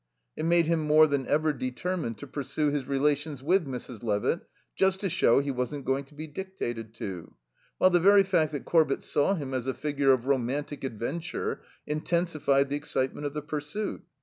It 0.35 0.45
made 0.45 0.65
him 0.65 0.79
more 0.79 1.05
than 1.05 1.27
ever 1.27 1.53
determined 1.53 2.17
to 2.17 2.25
pursue 2.25 2.69
his 2.69 2.87
relations 2.87 3.43
with 3.43 3.67
Mrs. 3.67 4.01
Levitt, 4.01 4.39
just 4.75 4.99
to 5.01 5.11
show 5.11 5.41
he 5.41 5.51
wasn't 5.51 5.85
going 5.85 6.05
to 6.05 6.15
be 6.15 6.25
dictated 6.25 6.95
to, 6.95 7.35
while 7.77 7.91
the 7.91 7.99
very 7.99 8.23
fact 8.23 8.51
that 8.53 8.65
Corbett 8.65 9.03
saw 9.03 9.35
him 9.35 9.53
as 9.53 9.67
a 9.67 9.75
figure 9.75 10.11
of 10.11 10.25
romantic 10.25 10.83
adventure 10.83 11.61
intensified 11.85 12.69
the 12.69 12.75
excitement 12.77 13.27
of 13.27 13.35
the 13.35 13.43
pursuit. 13.43 14.01